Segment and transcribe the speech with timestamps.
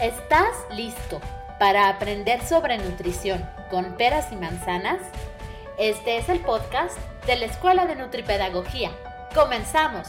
[0.00, 1.22] ¿Estás listo
[1.58, 5.00] para aprender sobre nutrición con peras y manzanas?
[5.78, 8.90] Este es el podcast de la Escuela de Nutripedagogía.
[9.34, 10.06] ¡Comenzamos!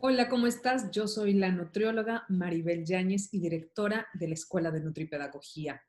[0.00, 0.90] Hola, ¿cómo estás?
[0.90, 5.84] Yo soy la nutrióloga Maribel Yáñez y directora de la Escuela de Nutripedagogía.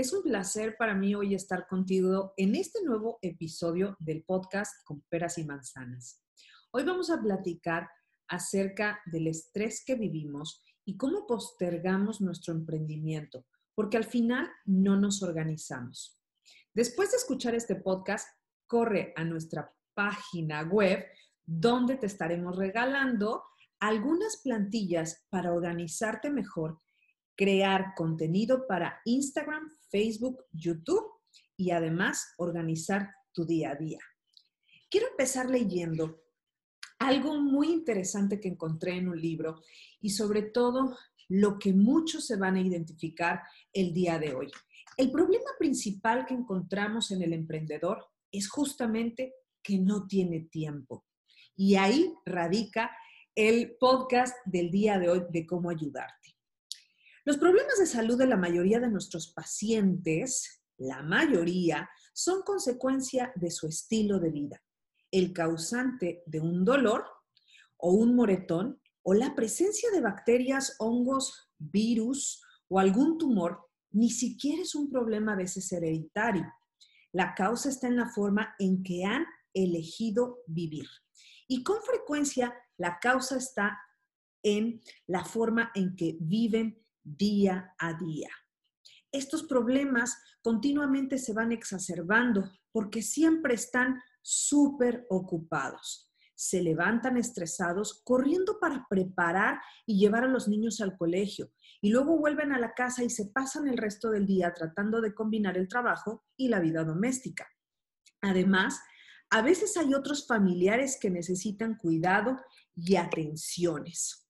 [0.00, 5.02] Es un placer para mí hoy estar contigo en este nuevo episodio del podcast con
[5.10, 6.22] peras y manzanas.
[6.70, 7.86] Hoy vamos a platicar
[8.26, 15.22] acerca del estrés que vivimos y cómo postergamos nuestro emprendimiento, porque al final no nos
[15.22, 16.18] organizamos.
[16.72, 18.26] Después de escuchar este podcast,
[18.66, 21.04] corre a nuestra página web
[21.44, 23.44] donde te estaremos regalando
[23.80, 26.78] algunas plantillas para organizarte mejor
[27.40, 31.04] crear contenido para Instagram, Facebook, YouTube
[31.56, 33.98] y además organizar tu día a día.
[34.88, 36.22] Quiero empezar leyendo
[36.98, 39.62] algo muy interesante que encontré en un libro
[40.00, 40.96] y sobre todo
[41.28, 44.50] lo que muchos se van a identificar el día de hoy.
[44.96, 51.06] El problema principal que encontramos en el emprendedor es justamente que no tiene tiempo.
[51.56, 52.90] Y ahí radica
[53.34, 56.36] el podcast del día de hoy de cómo ayudarte.
[57.24, 63.50] Los problemas de salud de la mayoría de nuestros pacientes, la mayoría, son consecuencia de
[63.50, 64.62] su estilo de vida.
[65.10, 67.04] El causante de un dolor
[67.76, 74.62] o un moretón o la presencia de bacterias, hongos, virus o algún tumor ni siquiera
[74.62, 76.46] es un problema a veces hereditario.
[77.12, 80.86] La causa está en la forma en que han elegido vivir.
[81.48, 83.78] Y con frecuencia la causa está
[84.42, 88.30] en la forma en que viven día a día.
[89.12, 96.12] Estos problemas continuamente se van exacerbando porque siempre están súper ocupados.
[96.34, 101.50] Se levantan estresados corriendo para preparar y llevar a los niños al colegio
[101.82, 105.14] y luego vuelven a la casa y se pasan el resto del día tratando de
[105.14, 107.48] combinar el trabajo y la vida doméstica.
[108.22, 108.80] Además,
[109.30, 112.36] a veces hay otros familiares que necesitan cuidado
[112.74, 114.29] y atenciones.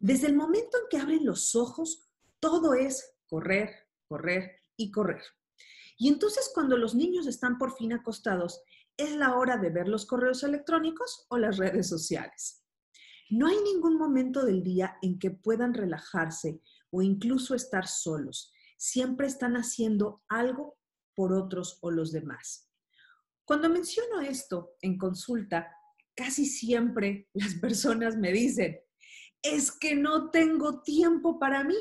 [0.00, 5.22] Desde el momento en que abren los ojos, todo es correr, correr y correr.
[5.98, 8.62] Y entonces cuando los niños están por fin acostados,
[8.96, 12.64] es la hora de ver los correos electrónicos o las redes sociales.
[13.28, 18.50] No hay ningún momento del día en que puedan relajarse o incluso estar solos.
[18.78, 20.78] Siempre están haciendo algo
[21.14, 22.70] por otros o los demás.
[23.44, 25.70] Cuando menciono esto en consulta,
[26.16, 28.80] casi siempre las personas me dicen,
[29.42, 31.76] es que no tengo tiempo para mí.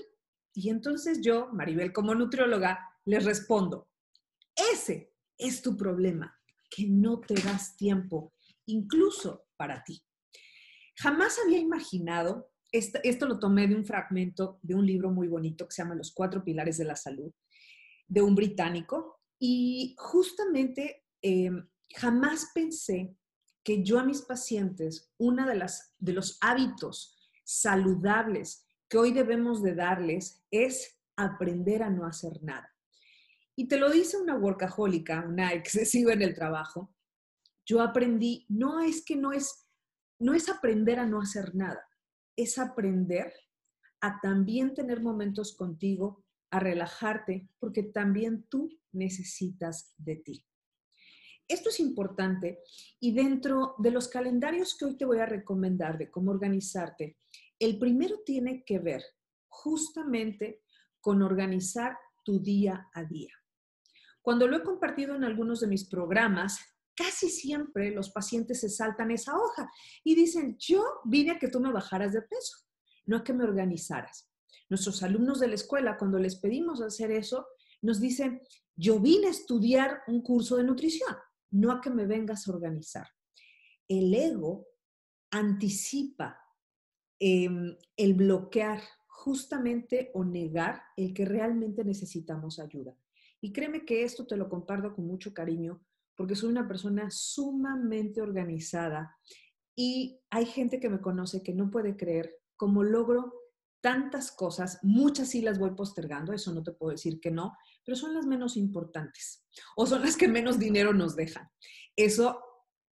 [0.53, 3.87] Y entonces yo, Maribel, como nutrióloga, les respondo,
[4.73, 6.37] ese es tu problema,
[6.69, 8.33] que no te das tiempo,
[8.65, 10.01] incluso para ti.
[10.95, 15.73] Jamás había imaginado, esto, lo tomé de un fragmento de un libro muy bonito que
[15.73, 17.31] se llama Los Cuatro Pilares de la Salud,
[18.07, 23.15] de un británico, y justamente em, jamás pensé
[23.63, 27.18] que yo a mis pacientes, una de las de los hábitos
[27.49, 32.71] saludables que hoy debemos de darles es aprender a no hacer nada.
[33.55, 36.93] Y te lo dice una workahólica, una excesiva en el trabajo.
[37.65, 39.67] Yo aprendí, no es que no es,
[40.19, 41.89] no es aprender a no hacer nada,
[42.35, 43.33] es aprender
[43.99, 50.45] a también tener momentos contigo, a relajarte, porque también tú necesitas de ti.
[51.47, 52.59] Esto es importante
[52.99, 57.17] y dentro de los calendarios que hoy te voy a recomendar de cómo organizarte,
[57.59, 59.03] el primero tiene que ver
[59.47, 60.63] justamente
[61.01, 63.33] con organizar tu día a día.
[64.21, 66.59] Cuando lo he compartido en algunos de mis programas,
[66.95, 69.69] casi siempre los pacientes se saltan esa hoja
[70.03, 72.57] y dicen, yo vine a que tú me bajaras de peso,
[73.05, 74.29] no a que me organizaras.
[74.69, 77.47] Nuestros alumnos de la escuela, cuando les pedimos hacer eso,
[77.81, 78.41] nos dicen,
[78.75, 81.15] yo vine a estudiar un curso de nutrición
[81.51, 83.07] no a que me vengas a organizar.
[83.87, 84.67] El ego
[85.31, 86.39] anticipa
[87.19, 92.95] em, el bloquear justamente o negar el que realmente necesitamos ayuda.
[93.41, 95.83] Y créeme que esto te lo comparto con mucho cariño
[96.15, 99.17] porque soy una persona sumamente organizada
[99.73, 103.33] y hay gente que me conoce que no puede creer cómo logro
[103.81, 107.55] tantas cosas, muchas sí las voy postergando, eso no te puedo decir que no,
[107.85, 109.45] pero son las menos importantes
[109.77, 111.49] o son las que menos dinero nos dejan.
[111.95, 112.43] Eso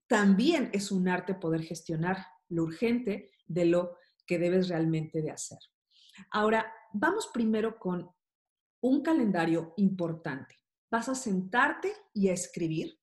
[0.07, 5.59] también es un arte poder gestionar lo urgente de lo que debes realmente de hacer.
[6.31, 8.09] Ahora, vamos primero con
[8.81, 10.59] un calendario importante.
[10.89, 12.99] Vas a sentarte y a escribir.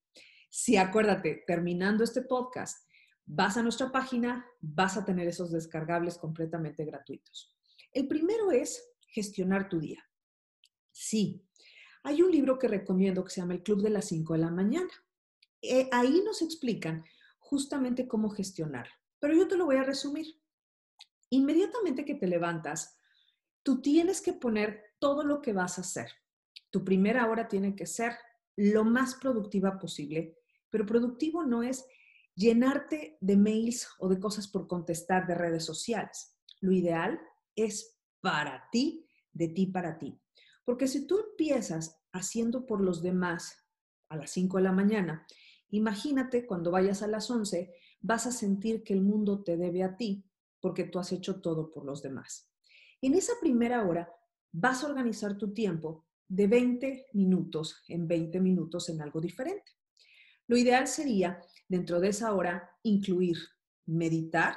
[0.51, 2.87] Si acuérdate, terminando este podcast,
[3.25, 7.55] Vas a nuestra página, vas a tener esos descargables completamente gratuitos.
[7.93, 10.03] El primero es gestionar tu día.
[10.91, 11.47] Sí,
[12.03, 14.51] hay un libro que recomiendo que se llama El Club de las 5 de la
[14.51, 14.91] mañana.
[15.61, 17.05] Eh, ahí nos explican
[17.39, 18.89] justamente cómo gestionar,
[19.21, 20.27] pero yo te lo voy a resumir.
[21.33, 22.99] Inmediatamente que te levantas,
[23.63, 26.11] tú tienes que poner todo lo que vas a hacer.
[26.71, 28.13] Tu primera hora tiene que ser
[28.55, 30.37] lo más productiva posible,
[30.69, 31.87] pero productivo no es
[32.35, 36.37] llenarte de mails o de cosas por contestar de redes sociales.
[36.61, 37.19] Lo ideal
[37.57, 40.21] es para ti, de ti para ti.
[40.67, 43.57] Porque si tú empiezas haciendo por los demás
[44.11, 45.27] a las 5 de la mañana,
[45.71, 49.97] imagínate cuando vayas a las 11, vas a sentir que el mundo te debe a
[49.97, 50.27] ti
[50.63, 52.51] porque tú has hecho todo por los demás.
[53.03, 54.11] En esa primera hora
[54.53, 59.73] vas a organizar tu tiempo de 20 minutos en 20 minutos en algo diferente.
[60.47, 63.37] Lo ideal sería, dentro de esa hora, incluir
[63.87, 64.57] meditar,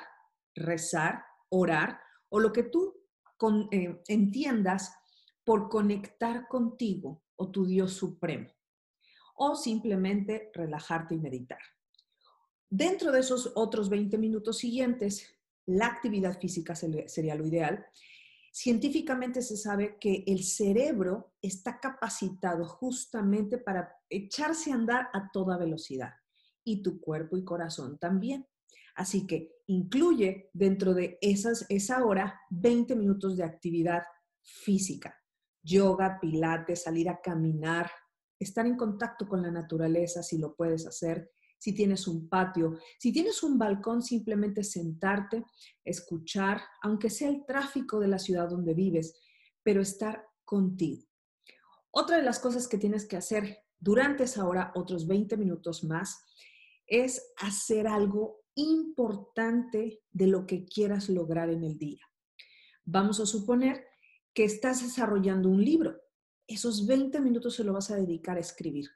[0.53, 1.99] rezar, orar
[2.29, 2.93] o lo que tú
[3.71, 4.93] eh, entiendas
[5.43, 8.49] por conectar contigo o tu Dios supremo.
[9.35, 11.59] O simplemente relajarte y meditar.
[12.69, 15.34] Dentro de esos otros 20 minutos siguientes,
[15.67, 17.85] la actividad física sería lo ideal.
[18.51, 25.57] Científicamente se sabe que el cerebro está capacitado justamente para echarse a andar a toda
[25.57, 26.13] velocidad
[26.63, 28.47] y tu cuerpo y corazón también.
[28.95, 34.03] Así que incluye dentro de esas, esa hora 20 minutos de actividad
[34.41, 35.15] física,
[35.61, 37.91] yoga, pilates, salir a caminar,
[38.39, 41.31] estar en contacto con la naturaleza si lo puedes hacer,
[41.65, 45.45] si tienes un patio, si tienes un balcón, simplemente sentarte,
[45.83, 49.19] escuchar, aunque sea el tráfico de la ciudad donde vives,
[49.63, 51.07] pero estar contigo.
[51.89, 56.23] Otra de las cosas que tienes que hacer durante esa hora, otros 20 minutos más,
[56.85, 62.05] es hacer algo importante de lo que quieras lograr en el día.
[62.83, 63.87] Vamos a suponer
[64.35, 65.99] que estás desarrollando un libro.
[66.45, 68.87] Esos 20 minutos se lo vas a dedicar a escribir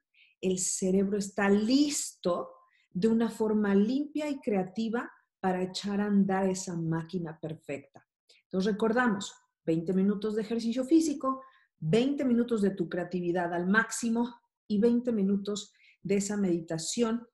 [0.41, 2.49] el cerebro está listo
[2.91, 8.05] de una forma limpia y creativa para echar a andar esa máquina perfecta.
[8.43, 9.33] Entonces recordamos,
[9.65, 11.43] 20 minutos de ejercicio físico,
[11.79, 17.27] 20 minutos de tu creatividad al máximo y 20 minutos de esa meditación,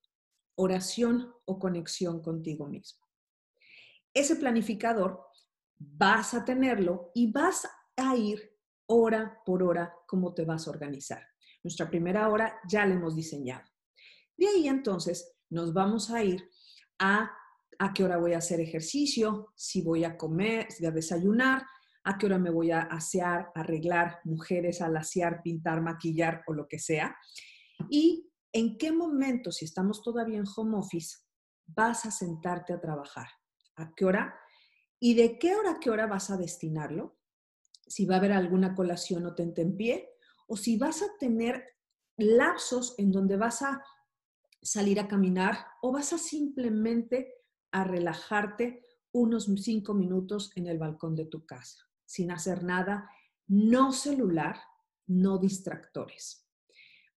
[0.56, 3.06] oración o conexión contigo mismo.
[4.14, 5.22] Ese planificador
[5.78, 7.68] vas a tenerlo y vas
[7.98, 8.56] a ir
[8.88, 11.22] hora por hora cómo te vas a organizar.
[11.64, 13.66] Nuestra primera hora ya la hemos diseñado.
[14.38, 16.48] De ahí entonces nos vamos a ir
[17.00, 17.32] a
[17.80, 21.64] a qué hora voy a hacer ejercicio, si voy a comer, si a desayunar,
[22.04, 26.68] a qué hora me voy a asear, arreglar, mujeres al asear, pintar, maquillar o lo
[26.68, 27.16] que sea.
[27.90, 31.18] Y en qué momento, si estamos todavía en home office,
[31.66, 33.28] vas a sentarte a trabajar.
[33.76, 34.36] ¿A qué hora?
[35.00, 37.18] ¿Y de qué hora a qué hora vas a destinarlo?
[37.88, 40.10] Si va a haber alguna colación o tente en pie,
[40.48, 41.66] o si vas a tener
[42.18, 43.84] lapsos en donde vas a
[44.66, 47.36] salir a caminar o vas a simplemente
[47.72, 53.10] a relajarte unos cinco minutos en el balcón de tu casa, sin hacer nada,
[53.48, 54.58] no celular,
[55.08, 56.50] no distractores.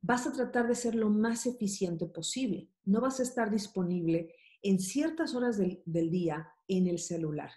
[0.00, 2.70] Vas a tratar de ser lo más eficiente posible.
[2.84, 7.50] No vas a estar disponible en ciertas horas del, día en el celular.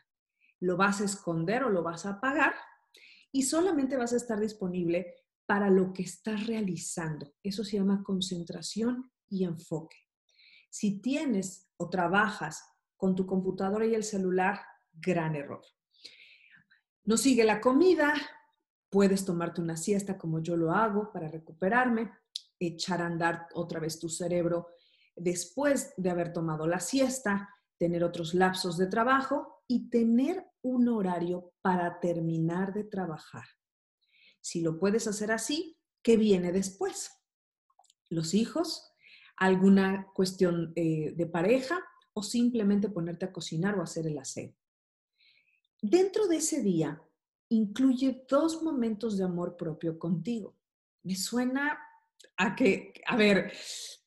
[0.59, 2.53] Lo vas a esconder o lo vas a apagar
[3.31, 5.13] y solamente vas a estar disponible
[5.45, 7.33] para lo que estás realizando.
[7.43, 9.97] Eso se llama concentración y enfoque.
[10.69, 12.63] Si tienes o trabajas
[12.95, 14.59] con tu computadora y el celular,
[14.93, 15.63] gran error.
[17.05, 18.13] No sigue la comida,
[18.89, 22.11] puedes tomarte una siesta como yo lo hago para recuperarme,
[22.59, 24.67] echar a andar otra vez tu cerebro
[25.15, 31.53] después de haber tomado la siesta, tener otros lapsos de trabajo y tener un horario
[31.61, 33.45] para terminar de trabajar.
[34.41, 37.11] Si lo puedes hacer así, ¿qué viene después?
[38.09, 38.90] Los hijos,
[39.41, 41.83] alguna cuestión eh, de pareja
[42.13, 44.53] o simplemente ponerte a cocinar o hacer el aseo.
[45.81, 47.01] Dentro de ese día,
[47.49, 50.55] incluye dos momentos de amor propio contigo.
[51.01, 51.79] Me suena
[52.37, 53.51] a que, a ver,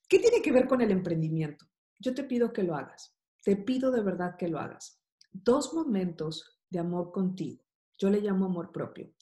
[0.09, 1.67] ¿qué tiene que ver con el emprendimiento?
[1.99, 3.13] Yo te pido que lo hagas.
[3.43, 5.03] Te pido de verdad que lo hagas.
[5.33, 7.61] Dos momentos de amor contigo.
[7.99, 9.13] Yo le llamo amor propio.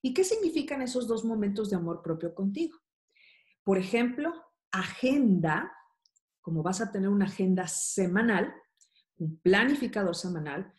[0.00, 2.78] ¿Y qué significan esos dos momentos de amor propio contigo?
[3.64, 5.72] Por ejemplo, agenda,
[6.40, 8.54] como vas a tener una agenda semanal,
[9.16, 10.72] un planificador semanal,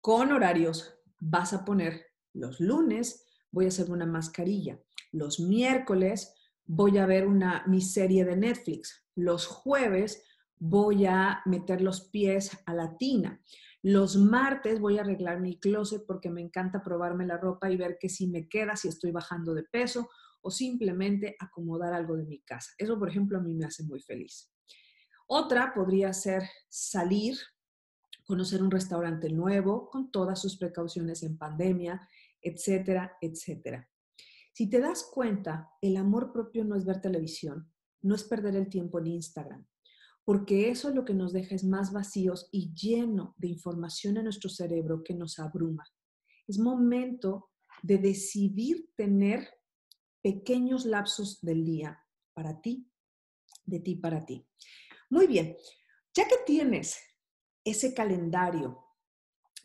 [0.00, 4.80] con horarios, vas a poner los lunes, voy a hacer una mascarilla,
[5.12, 10.24] los miércoles voy a ver una, mi serie de Netflix, los jueves
[10.64, 13.42] voy a meter los pies a la tina.
[13.82, 17.98] Los martes voy a arreglar mi closet porque me encanta probarme la ropa y ver
[18.00, 20.08] que si me queda, si estoy bajando de peso
[20.42, 22.70] o simplemente acomodar algo de mi casa.
[22.76, 24.52] Eso, por ejemplo, a mí me hace muy feliz.
[25.26, 27.38] Otra podría ser salir,
[28.26, 32.06] conocer un restaurante nuevo con todas sus precauciones en pandemia,
[32.42, 33.88] etcétera, etcétera.
[34.52, 37.72] Si te das cuenta, el amor propio no es ver televisión,
[38.02, 39.66] no es perder el tiempo en Instagram,
[40.24, 44.50] porque eso lo que nos deja es más vacíos y lleno de información en nuestro
[44.50, 45.84] cerebro que nos abruma.
[46.46, 47.50] Es momento
[47.82, 49.48] de decidir tener
[50.22, 52.02] pequeños lapsos del día
[52.32, 52.88] para ti,
[53.64, 54.46] de ti para ti.
[55.10, 55.56] Muy bien,
[56.14, 56.98] ya que tienes
[57.64, 58.82] ese calendario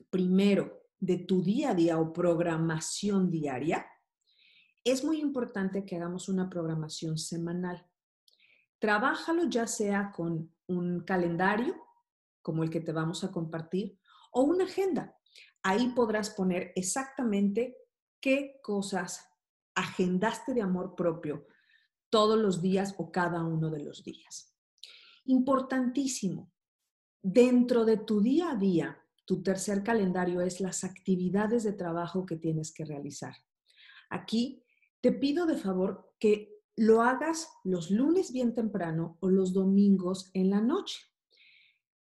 [0.09, 3.85] primero de tu día a día o programación diaria,
[4.83, 7.85] es muy importante que hagamos una programación semanal.
[8.79, 11.75] Trabájalo ya sea con un calendario,
[12.41, 13.99] como el que te vamos a compartir,
[14.31, 15.17] o una agenda.
[15.63, 17.77] Ahí podrás poner exactamente
[18.21, 19.26] qué cosas
[19.77, 21.45] agendaste de amor propio
[22.09, 24.53] todos los días o cada uno de los días.
[25.25, 26.51] Importantísimo,
[27.21, 32.37] dentro de tu día a día, tu tercer calendario es las actividades de trabajo que
[32.37, 33.35] tienes que realizar.
[34.09, 34.63] Aquí
[35.01, 40.49] te pido de favor que lo hagas los lunes bien temprano o los domingos en
[40.49, 41.01] la noche.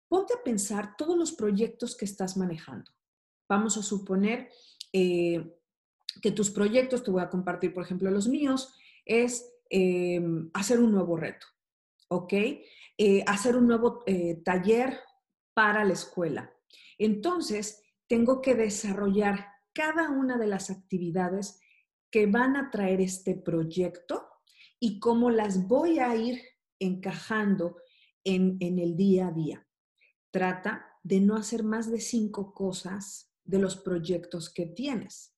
[0.07, 2.91] Ponte a pensar todos los proyectos que estás manejando.
[3.50, 4.50] Vamos a suponer
[4.93, 5.57] eh,
[6.21, 8.74] que tus proyectos, te voy a compartir, por ejemplo, los míos,
[9.05, 10.21] es eh,
[10.53, 11.47] hacer un nuevo reto,
[12.09, 12.33] ¿ok?
[12.97, 14.03] Eh, hacer un nuevo
[14.43, 15.00] taller
[15.53, 16.53] para la escuela.
[16.97, 21.59] Entonces, tengo que desarrollar cada una de las actividades
[22.09, 24.27] que van a traer este proyecto
[24.79, 26.41] y cómo las voy a ir
[26.79, 27.77] encajando
[28.24, 29.67] en, en el día a día.
[30.31, 35.37] Trata de no hacer más de cinco cosas de los proyectos que tienes.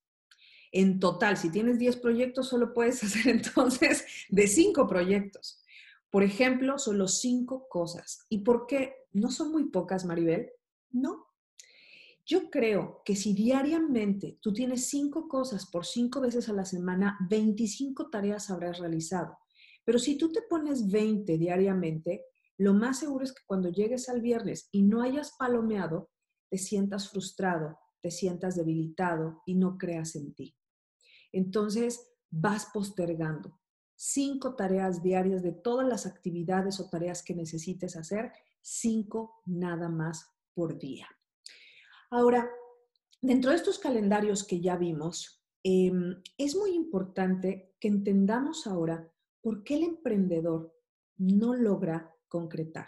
[0.72, 5.64] En total, si tienes 10 proyectos, solo puedes hacer entonces de cinco proyectos.
[6.10, 8.26] Por ejemplo, solo cinco cosas.
[8.30, 8.94] ¿Y por qué?
[9.14, 10.52] ¿No son muy pocas, Maribel?
[10.92, 11.30] No,
[12.30, 17.18] yo creo que si diariamente tú tienes cinco cosas por cinco veces a la semana,
[17.28, 19.40] 25 tareas habrás realizado.
[19.84, 22.26] Pero si tú te pones 20 diariamente,
[22.58, 26.12] lo más seguro es que cuando llegues al viernes y no hayas palomeado,
[26.52, 30.56] te sientas frustrado, te sientas debilitado y no creas en ti.
[31.32, 33.60] Entonces, vas postergando
[34.02, 38.32] cinco tareas diarias de todas las actividades o tareas que necesites hacer,
[38.62, 41.06] cinco nada más por día.
[42.10, 42.50] Ahora,
[43.22, 49.66] dentro de estos calendarios que ya vimos, em, es muy importante que entendamos ahora por
[49.66, 50.74] qué el emprendedor
[51.18, 52.88] no logra concretar.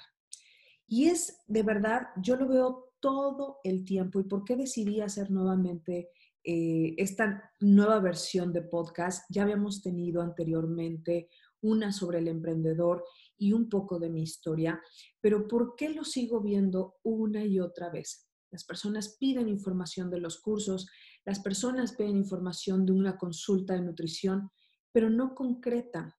[0.87, 5.29] Y es de verdad, yo lo veo todo el tiempo y por qué decidí hacer
[5.29, 6.09] nuevamente
[6.43, 9.25] eh, esta nueva versión de podcast.
[9.29, 11.29] Ya habíamos tenido anteriormente
[11.61, 13.03] una sobre el emprendedor
[13.37, 14.81] y un poco de mi historia,
[15.19, 18.27] pero ¿por qué lo sigo viendo una y otra vez?
[18.49, 20.89] Las personas piden información de los cursos,
[21.23, 24.49] las personas piden información de una consulta de nutrición,
[24.91, 26.13] pero no concretan.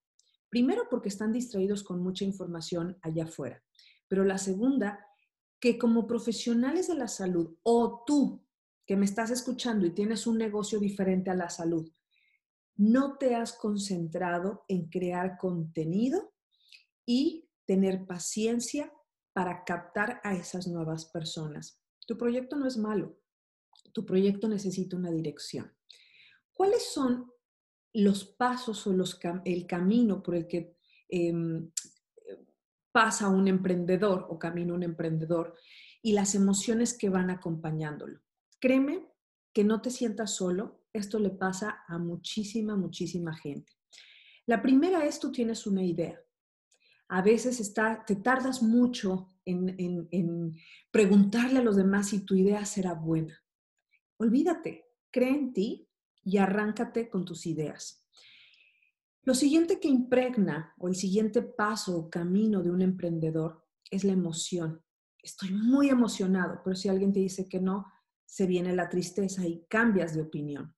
[0.48, 3.62] Primero porque están distraídos con mucha información allá afuera.
[4.08, 5.04] Pero la segunda,
[5.60, 8.44] que como profesionales de la salud o tú
[8.86, 11.90] que me estás escuchando y tienes un negocio diferente a la salud,
[12.76, 16.32] no te has concentrado en crear contenido
[17.06, 18.92] y tener paciencia
[19.32, 21.80] para captar a esas nuevas personas.
[22.06, 23.18] Tu proyecto no es malo,
[23.92, 25.72] tu proyecto necesita una dirección.
[26.52, 27.30] ¿Cuáles son
[27.94, 30.76] los pasos o los, el camino por el que
[31.08, 31.70] em,
[32.90, 35.56] pasa un emprendedor o camina un emprendedor
[36.02, 38.20] y las emociones que van acompañándolo?
[38.62, 39.08] Créeme
[39.52, 43.72] que no te sientas solo, esto le pasa a muchísima, muchísima gente.
[44.46, 46.16] La primera es tú tienes una idea.
[47.08, 50.54] A veces está, te tardas mucho en,
[50.92, 53.36] preguntarle a los demás si tu idea será buena.
[54.18, 55.88] Olvídate, cree en ti
[56.22, 58.06] y arráncate con tus ideas.
[59.24, 64.12] Lo siguiente que impregna o el siguiente paso o camino de un emprendedor es la
[64.12, 64.84] emoción.
[65.20, 67.86] Estoy muy emocionado, pero si alguien te dice que no,
[68.32, 70.74] se viene la tristeza y cambias de opinión.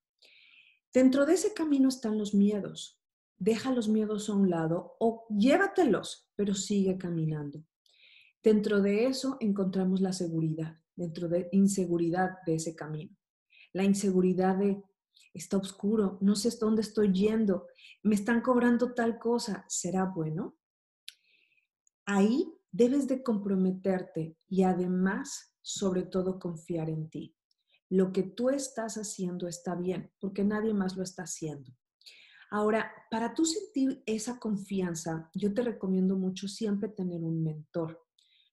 [0.92, 3.00] Dentro de ese camino están los miedos.
[3.38, 7.64] Deja los miedos a un lado o llévatelos, pero sigue caminando.
[8.42, 13.16] Dentro de eso encontramos la seguridad, dentro de inseguridad de ese camino.
[13.73, 14.82] La inseguridad de,
[15.32, 17.68] está oscuro, no sé dónde estoy yendo,
[18.02, 20.56] me están cobrando tal cosa, ¿será bueno?
[22.04, 27.37] Ahí debes de comprometerte y además, sobre todo, confiar en ti.
[27.94, 31.70] Lo que tú estás haciendo está bien, porque nadie más lo está haciendo.
[32.50, 38.04] Ahora, para tú sentir esa confianza, yo te recomiendo mucho siempre tener un mentor.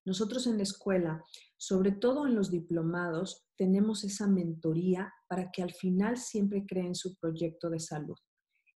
[0.05, 1.24] Nosotros en la escuela,
[1.57, 7.15] sobre todo en los diplomados, tenemos esa mentoría para que al final siempre creen su
[7.15, 8.19] proyecto de salud.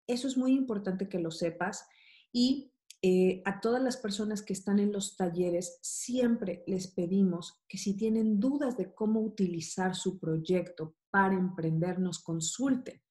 [0.06, 1.84] Eso es muy importante que lo sepas
[2.32, 2.72] y
[3.04, 7.96] eh, a todas las personas que están en los talleres siempre les pedimos que si
[7.96, 13.02] tienen dudas de cómo utilizar su proyecto para emprender, nos consulten.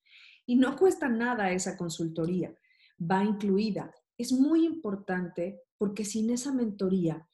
[0.46, 2.56] Y no cuesta nada esa consultoría,
[2.98, 3.94] va incluida.
[4.16, 7.28] Es muy importante porque sin esa mentoría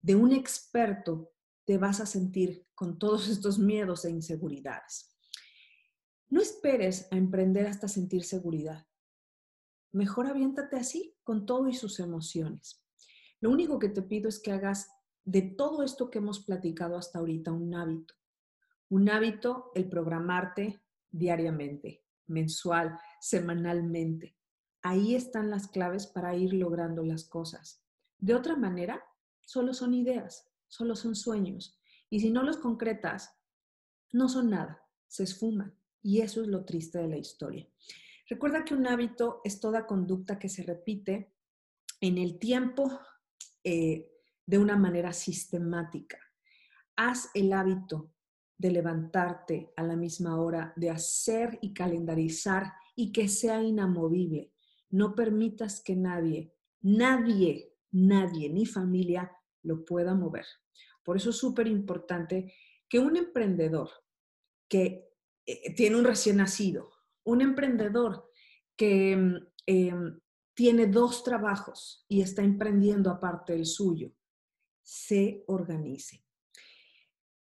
[0.00, 1.32] de un experto
[1.66, 5.14] te vas a sentir con todos estos miedos e inseguridades.
[6.30, 8.87] No esperes a emprender hasta sentir seguridad.
[9.92, 12.82] Mejor aviéntate así, con todo y sus emociones.
[13.40, 14.88] Lo único que te pido es que hagas
[15.24, 18.14] de todo esto que hemos platicado hasta ahorita un hábito.
[18.88, 20.80] Un hábito, el programarte
[21.10, 24.36] diariamente, mensual, semanalmente.
[24.82, 27.82] Ahí están las claves para ir logrando las cosas.
[28.18, 29.04] De otra manera,
[29.44, 31.78] solo son ideas, solo son sueños.
[32.10, 33.36] Y si no los concretas,
[34.12, 35.74] no son nada, se esfuman.
[36.02, 37.68] Y eso es lo triste de la historia.
[38.28, 41.32] Recuerda que un hábito es toda conducta que se repite
[42.00, 43.00] en el tiempo
[43.64, 44.06] eh,
[44.44, 46.18] de una manera sistemática.
[46.96, 48.12] Haz el hábito
[48.58, 54.52] de levantarte a la misma hora, de hacer y calendarizar y que sea inamovible.
[54.90, 59.32] No permitas que nadie, nadie, nadie, ni familia
[59.62, 60.44] lo pueda mover.
[61.02, 62.52] Por eso es súper importante
[62.90, 63.88] que un emprendedor
[64.68, 65.08] que
[65.46, 66.90] eh, tiene un recién nacido,
[67.28, 68.30] un emprendedor
[68.76, 70.20] que mm, em,
[70.54, 74.12] tiene dos trabajos y está emprendiendo aparte del suyo,
[74.82, 76.24] se organice.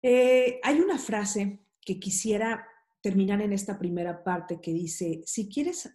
[0.02, 2.66] Eh, hay una frase que quisiera
[3.02, 5.90] terminar en esta primera parte que dice, si quieres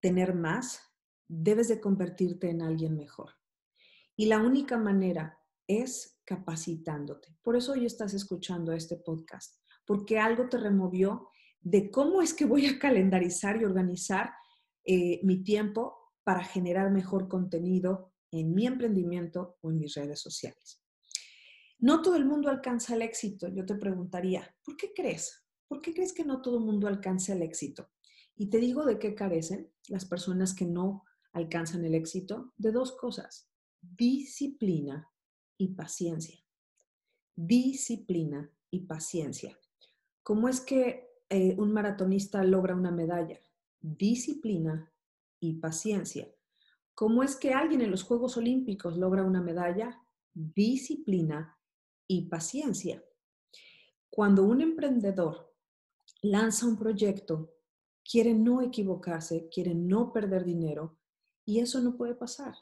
[0.00, 0.80] tener más,
[1.26, 3.30] debes de convertirte en alguien mejor.
[4.14, 7.36] Y la única manera es capacitándote.
[7.42, 11.28] Por eso hoy estás escuchando este podcast, porque algo te removió
[11.62, 14.32] de cómo es que voy a calendarizar y organizar
[14.84, 20.82] eh, mi tiempo para generar mejor contenido en mi emprendimiento o en mis redes sociales.
[21.78, 23.48] No todo el mundo alcanza el éxito.
[23.48, 25.44] Yo te preguntaría, ¿por qué crees?
[25.68, 27.90] ¿Por qué crees que no todo el mundo alcanza el éxito?
[28.36, 32.52] Y te digo de qué carecen las personas que no alcanzan el éxito.
[32.56, 33.48] De dos cosas,
[33.80, 35.08] disciplina
[35.58, 36.38] y paciencia.
[37.34, 39.58] Disciplina y paciencia.
[40.22, 43.40] ¿Cómo es que eh, un maratonista logra una medalla?
[43.80, 44.92] Disciplina
[45.40, 46.32] y paciencia.
[46.94, 50.00] ¿Cómo es que alguien en los Juegos Olímpicos logra una medalla?
[50.32, 51.58] Disciplina
[52.06, 53.02] y paciencia.
[54.10, 55.52] Cuando un emprendedor
[56.20, 57.54] lanza un proyecto,
[58.08, 60.98] quiere no equivocarse, quiere no perder dinero,
[61.44, 62.54] y eso no puede pasar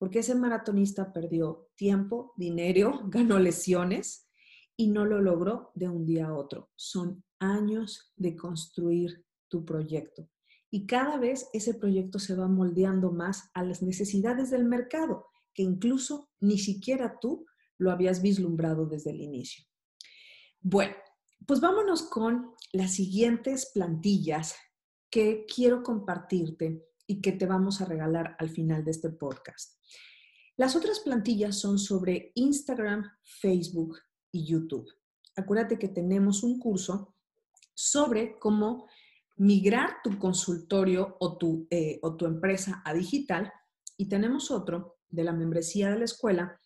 [0.00, 4.26] porque ese maratonista perdió tiempo, dinero, ganó lesiones
[4.74, 6.70] y no lo logró de un día a otro.
[6.74, 10.28] Son años de construir tu proyecto.
[10.70, 15.62] Y cada vez ese proyecto se va moldeando más a las necesidades del mercado, que
[15.62, 19.64] incluso ni siquiera tú lo habías vislumbrado desde el inicio.
[20.60, 20.94] Bueno,
[21.46, 24.54] pues vámonos con las siguientes plantillas
[25.10, 29.80] que quiero compartirte y que te vamos a regalar al final de este podcast.
[30.56, 33.98] Las otras plantillas son sobre Instagram, Facebook
[34.30, 34.86] y YouTube.
[35.34, 37.16] Acuérdate que tenemos un curso
[37.80, 38.88] sobre cómo
[39.36, 43.52] migrar tu consultorio o tu, eh, o tu empresa a digital
[43.96, 46.60] y tenemos otro de la membresía de la escuela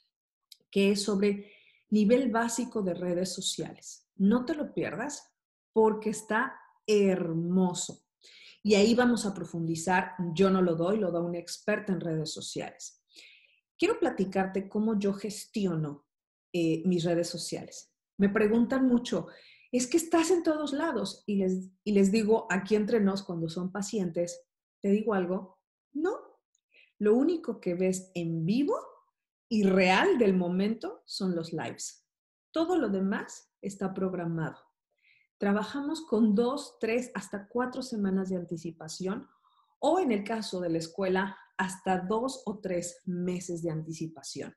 [0.70, 1.52] que es sobre
[1.90, 4.08] nivel básico de redes sociales.
[4.16, 5.32] No te lo pierdas
[5.72, 8.04] porque está hermoso.
[8.62, 12.32] Y ahí vamos a profundizar, yo no lo doy, lo da un experto en redes
[12.32, 13.04] sociales.
[13.78, 16.06] Quiero platicarte cómo yo gestiono
[16.52, 17.92] eh, mis redes sociales.
[18.16, 19.28] Me preguntan mucho,
[19.78, 23.48] es que estás en todos lados y les, y les digo, aquí entre nos, cuando
[23.48, 24.42] son pacientes,
[24.80, 25.58] te digo algo,
[25.92, 26.16] no.
[26.98, 28.76] Lo único que ves en vivo
[29.48, 32.06] y real del momento son los lives.
[32.52, 34.58] Todo lo demás está programado.
[35.38, 39.28] Trabajamos con dos, tres, hasta cuatro semanas de anticipación
[39.80, 44.54] o en el caso de la escuela, hasta dos o tres meses de anticipación.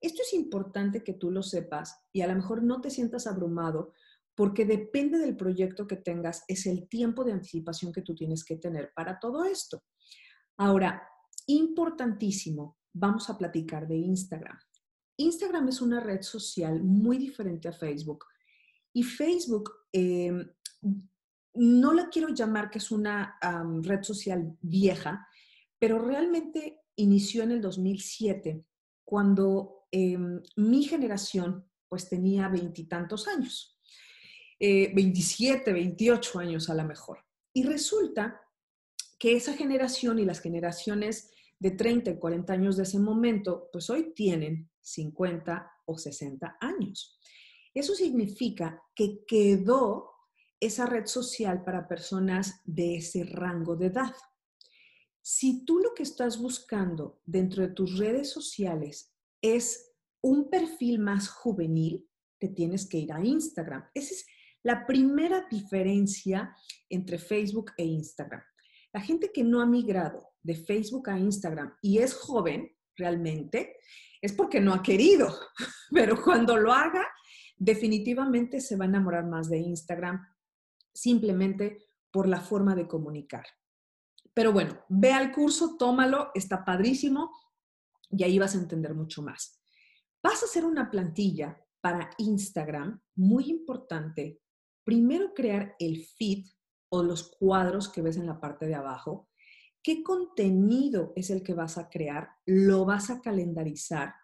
[0.00, 3.92] Esto es importante que tú lo sepas y a lo mejor no te sientas abrumado
[4.34, 8.56] porque depende del proyecto que tengas, es el tiempo de anticipación que tú tienes que
[8.56, 9.84] tener para todo esto.
[10.56, 11.02] Ahora,
[11.46, 14.58] importantísimo, vamos a platicar de Instagram.
[15.16, 18.24] Instagram es una red social muy diferente a Facebook.
[18.92, 20.50] Y Facebook, em,
[21.54, 23.38] no la quiero llamar que es una
[23.82, 25.26] red social vieja,
[25.78, 28.64] pero realmente inició en el 2007,
[29.04, 33.71] cuando em, mi generación pues tenía veintitantos años,
[34.62, 37.18] 27, eh, 28 años a lo mejor.
[37.52, 38.40] Y resulta
[39.18, 43.90] que esa generación y las generaciones de 30 y 40 años de ese momento, pues
[43.90, 47.18] hoy tienen 50 o 60 años.
[47.74, 50.10] Eso significa que quedó
[50.60, 54.14] esa red social para personas de ese rango de edad.
[55.20, 61.28] Si tú lo que estás buscando dentro de tus redes sociales es un perfil más
[61.28, 63.88] juvenil, te tienes que ir a Instagram.
[63.94, 64.26] Esa es
[64.62, 66.54] la primera diferencia
[66.88, 68.42] entre Facebook e Instagram.
[68.92, 73.76] La gente que no ha migrado de Facebook a Instagram y es joven realmente,
[74.20, 75.34] es porque no ha querido,
[75.90, 77.06] pero cuando lo haga,
[77.56, 80.20] definitivamente se va a enamorar más de Instagram
[80.92, 81.78] simplemente
[82.10, 83.46] por la forma de comunicar.
[84.34, 87.30] Pero bueno, ve al curso, tómalo, está padrísimo
[88.10, 89.62] y ahí vas a entender mucho más.
[90.22, 94.40] Vas a hacer una plantilla para Instagram muy importante.
[94.84, 96.46] Primero crear el feed
[96.88, 99.28] o los cuadros que ves en la parte de abajo
[99.82, 104.14] qué contenido es el que vas a crear, lo vas a calendarizar.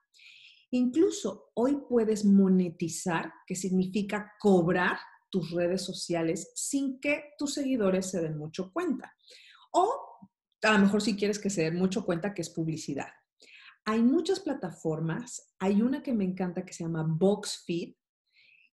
[0.70, 4.98] Incluso hoy puedes monetizar, que significa cobrar
[5.30, 9.14] tus redes sociales sin que tus seguidores se den mucho cuenta.
[9.72, 10.08] O
[10.62, 13.08] a lo mejor si quieres que se den mucho cuenta que es publicidad.
[13.84, 17.94] Hay muchas plataformas, hay una que me encanta que se llama BoxFeed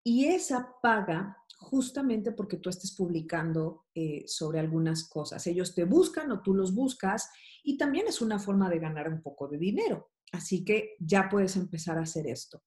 [0.03, 5.45] y esa paga justamente porque tú estés publicando eh, sobre algunas cosas.
[5.45, 7.29] Ellos te buscan o tú los buscas
[7.63, 10.09] y también es una forma de ganar un poco de dinero.
[10.31, 12.63] Así que ya puedes empezar a hacer esto.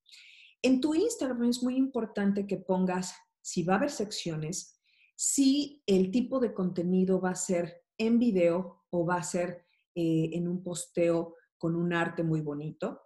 [0.62, 4.80] En tu Instagram es muy importante que pongas si va a haber secciones,
[5.16, 10.30] si el tipo de contenido va a ser en video o va a ser eh,
[10.32, 13.02] en un posteo con un arte muy bonito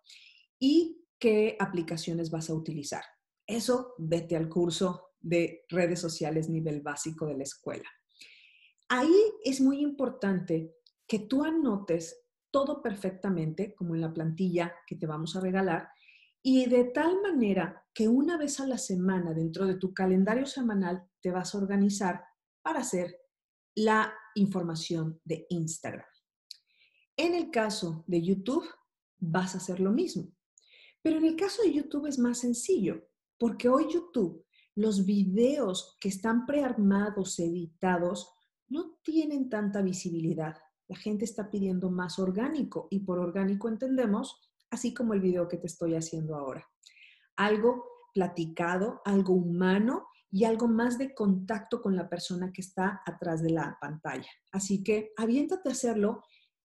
[0.59, 3.03] y qué aplicaciones vas a utilizar.
[3.47, 7.89] Eso, vete al curso de redes sociales nivel básico de la escuela.
[8.89, 9.15] Ahí
[9.45, 10.75] es muy importante
[11.07, 15.89] que tú anotes todo perfectamente, como en la plantilla que te vamos a regalar,
[16.43, 21.07] y de tal manera que una vez a la semana, dentro de tu calendario semanal,
[21.21, 22.25] te vas a organizar
[22.63, 23.17] para hacer
[23.75, 26.07] la información de Instagram.
[27.17, 28.65] En el caso de YouTube,
[29.19, 30.33] vas a hacer lo mismo.
[31.03, 34.45] Pero en el caso de YouTube es más sencillo, porque hoy YouTube
[34.79, 38.33] los videos que están prearmados, editados,
[38.69, 40.57] no tienen tanta visibilidad.
[40.87, 45.57] La gente está pidiendo más orgánico y por orgánico entendemos, así como el video que
[45.57, 46.65] te estoy haciendo ahora.
[47.35, 53.43] Algo platicado, algo humano y algo más de contacto con la persona que está atrás
[53.43, 54.31] de la pantalla.
[54.53, 56.23] Así que aviéntate a hacerlo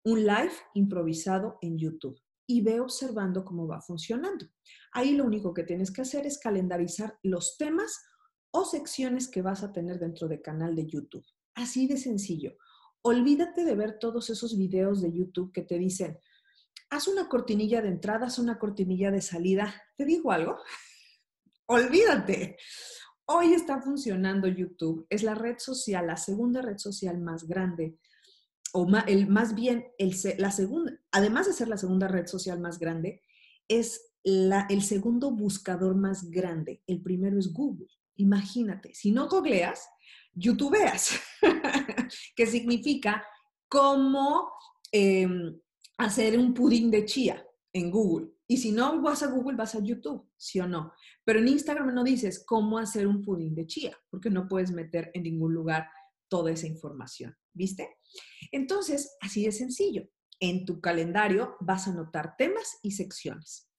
[0.05, 2.17] un live improvisado en YouTube
[2.49, 4.47] y ve observando cómo va funcionando.
[4.93, 8.03] Ahí lo único que tienes que hacer es calendarizar los temas
[8.49, 11.23] o secciones que vas a tener dentro del canal de YouTube.
[11.53, 12.57] Así de sencillo.
[13.03, 16.17] Olvídate de ver todos esos videos de YouTube que te dicen,
[16.89, 19.71] haz una cortinilla de entrada, haz una cortinilla de salida.
[19.95, 20.57] ¿Te digo algo?
[21.67, 22.57] Olvídate.
[23.25, 25.05] Hoy está funcionando YouTube.
[25.07, 27.99] Es la red social, la segunda red social más grande
[28.73, 32.59] o más, el, más bien, el, la segunda, además de ser la segunda red social
[32.59, 33.21] más grande,
[33.67, 36.81] es la, el segundo buscador más grande.
[36.87, 37.87] El primero es Google.
[38.15, 39.87] Imagínate, si no googleas,
[40.33, 41.19] youtubeas,
[42.35, 43.23] que significa
[43.67, 44.51] cómo
[44.91, 45.57] em,
[45.97, 48.31] hacer un pudín de chía en Google.
[48.47, 50.91] Y si no vas a Google, vas a YouTube, ¿sí o no?
[51.23, 55.11] Pero en Instagram no dices cómo hacer un pudín de chía, porque no puedes meter
[55.13, 55.87] en ningún lugar
[56.27, 57.35] toda esa información.
[57.53, 57.98] ¿Viste?
[58.51, 60.09] Entonces, así de sencillo.
[60.39, 63.69] En tu calendario vas a anotar temas y secciones.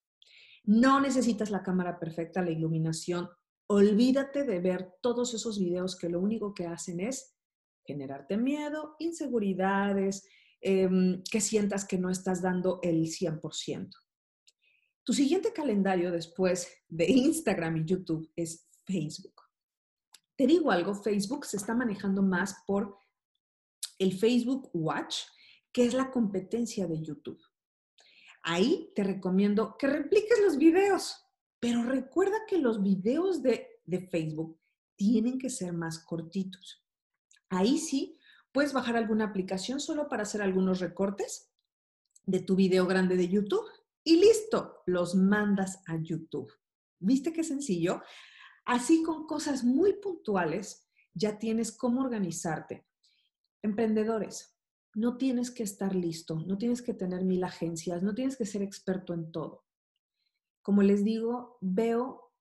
[0.65, 3.29] No necesitas la cámara perfecta, la iluminación.
[3.67, 7.37] Olvídate de ver todos esos videos que lo único que hacen es
[7.85, 10.29] generarte miedo, inseguridades,
[10.61, 13.97] em, que sientas que no estás dando el 100%.
[15.03, 19.43] Tu siguiente calendario después de Instagram y YouTube es Facebook.
[20.37, 22.97] Te digo algo, Facebook se está manejando más por
[24.01, 25.19] el Facebook Watch,
[25.71, 27.41] que es la competencia de YouTube.
[28.43, 31.15] Ahí te recomiendo que repliques los videos,
[31.61, 33.69] pero recuerda que los videos de,
[34.11, 34.59] Facebook
[34.97, 36.85] tienen que ser más cortitos.
[37.49, 38.19] Ahí sí,
[38.53, 41.53] puedes bajar alguna aplicación solo para hacer algunos recortes
[42.25, 43.67] de tu video grande de YouTube
[44.05, 46.51] y listo, los mandas a YouTube.
[47.01, 48.01] ¿Viste qué sencillo?
[48.65, 52.87] Así con cosas muy puntuales ya tienes cómo organizarte.
[53.63, 54.57] Emprendedores,
[54.95, 58.63] no tienes que estar listo, no tienes que tener mil agencias, no tienes que ser
[58.63, 59.65] experto en todo.
[60.63, 62.33] Como les digo, veo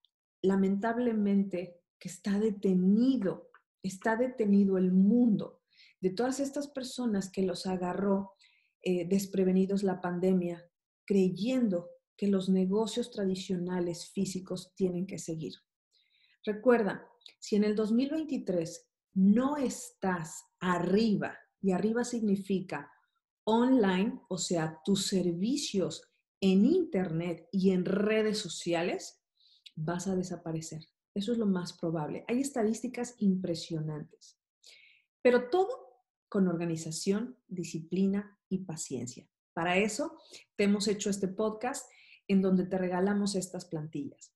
[0.42, 3.52] lamentablemente que está detenido,
[3.84, 5.62] está detenido el mundo
[6.02, 8.34] de todas estas personas que los agarró
[8.82, 10.66] eh, desprevenidos la pandemia,
[11.06, 15.54] creyendo que los negocios tradicionales físicos tienen que seguir.
[16.46, 17.06] Recuerda,
[17.40, 22.92] si en el 2023 no estás arriba, y arriba significa
[23.44, 26.04] online, o sea, tus servicios
[26.42, 29.22] en Internet y en redes sociales,
[29.76, 30.86] vas a desaparecer.
[31.14, 32.24] Eso es lo más probable.
[32.28, 34.40] Hay estadísticas impresionantes.
[35.22, 35.90] Pero todo
[36.30, 39.28] con organización, disciplina y paciencia.
[39.54, 40.18] Para eso
[40.56, 41.90] te hemos hecho este podcast
[42.28, 44.34] en donde te regalamos estas plantillas.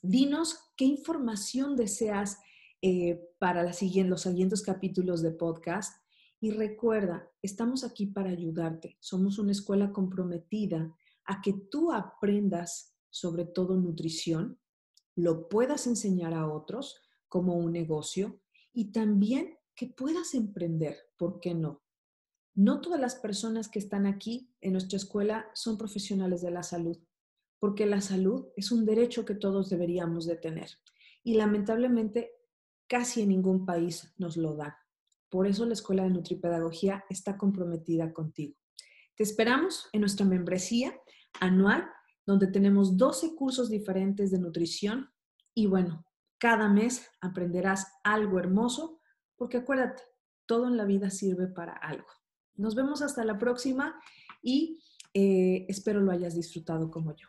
[0.00, 2.38] Dinos qué información deseas
[2.82, 6.02] eh, para los siguientes capítulos de podcast.
[6.40, 8.96] Y recuerda, estamos aquí para ayudarte.
[9.00, 14.58] Somos una escuela comprometida a que tú aprendas sobre todo nutrición,
[15.16, 18.40] lo puedas enseñar a otros como un negocio
[18.72, 21.82] y también que puedas emprender, ¿por qué no?
[22.54, 26.98] No todas las personas que están aquí en nuestra escuela son profesionales de la salud,
[27.58, 30.70] porque la salud es un derecho que todos deberíamos de tener
[31.22, 32.32] y lamentablemente
[32.88, 34.78] casi en ningún país nos lo da.
[35.28, 38.56] Por eso la Escuela de Nutripedagogía está comprometida contigo.
[39.14, 40.98] Te esperamos en nuestra membresía
[41.40, 41.88] anual,
[42.24, 45.10] donde tenemos 12 cursos diferentes de nutrición
[45.54, 46.04] y bueno,
[46.38, 49.00] cada mes aprenderás algo hermoso,
[49.36, 50.02] porque acuérdate,
[50.46, 52.06] todo en la vida sirve para algo.
[52.54, 54.00] Nos vemos hasta la próxima
[54.40, 54.80] y
[55.14, 57.28] eh, espero lo hayas disfrutado como yo.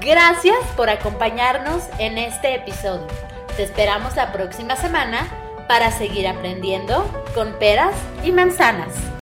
[0.00, 3.06] Gracias por acompañarnos en este episodio.
[3.56, 5.28] Te esperamos la próxima semana
[5.66, 9.17] para seguir aprendiendo con peras y manzanas.